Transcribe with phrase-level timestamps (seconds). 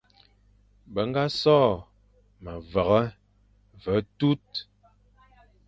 [0.91, 1.57] Be ñga sô
[2.43, 3.03] memveghe
[3.83, 4.29] ve tu,